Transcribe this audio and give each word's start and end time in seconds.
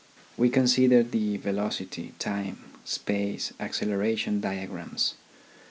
We 0.35 0.49
consider 0.49 1.03
the 1.03 1.37
velocity, 1.37 2.15
time, 2.17 2.57
space, 2.85 3.53
acceleration 3.59 4.39
diagrams. 4.41 5.13